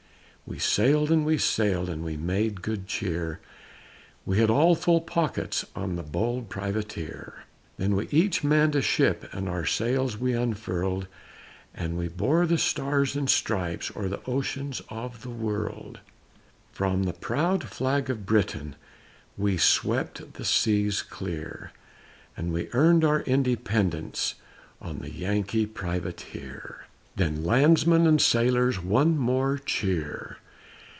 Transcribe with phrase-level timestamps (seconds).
[0.43, 3.39] We'd sailed and we'd sailed And we made good cheer,
[4.25, 7.45] We had all full pockets On the bold Privateer.
[7.77, 11.07] Then we each manned a ship And our sails we unfurled,
[11.73, 16.01] And we bore the Stars and Stripes O'er the oceans of the world.
[16.73, 18.75] From the proud flag of Britain
[19.37, 21.71] We swept the seas clear,
[22.35, 24.35] And we earned our independence
[24.81, 26.87] On the Yankee Privateer.
[27.17, 30.37] Then landsmen and sailors, One more cheer!